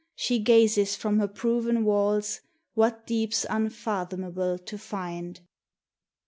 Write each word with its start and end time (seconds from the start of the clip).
She 0.15 0.39
gazes 0.39 0.95
from 0.95 1.19
her 1.19 1.27
proven 1.27 1.85
walls 1.85 2.41
What 2.73 3.05
deeps 3.05 3.45
unfathomable 3.47 4.57
to 4.57 4.77
find! 4.79 5.41